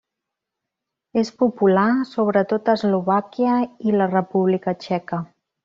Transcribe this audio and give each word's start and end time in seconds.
És 1.23 1.29
popular 1.43 1.83
sobretot 2.13 2.73
a 2.73 2.75
Eslovàquia 2.81 3.61
i 3.91 3.97
la 4.01 4.09
República 4.17 4.77
Txeca. 4.87 5.25